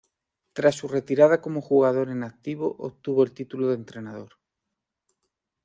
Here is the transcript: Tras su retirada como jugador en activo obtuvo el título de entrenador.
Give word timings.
Tras 0.53 0.73
su 0.73 0.87
retirada 0.87 1.41
como 1.41 1.61
jugador 1.61 2.09
en 2.09 2.23
activo 2.23 2.75
obtuvo 2.79 3.23
el 3.23 3.33
título 3.33 3.67
de 3.67 3.75
entrenador. 3.75 4.31